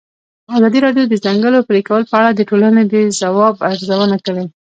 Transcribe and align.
ازادي 0.57 0.79
راډیو 0.85 1.05
د 1.07 1.11
د 1.11 1.15
ځنګلونو 1.25 1.67
پرېکول 1.69 2.01
په 2.07 2.13
اړه 2.19 2.29
د 2.33 2.41
ټولنې 2.49 2.83
د 2.93 2.95
ځواب 3.19 3.55
ارزونه 3.69 4.17
کړې. 4.25 4.45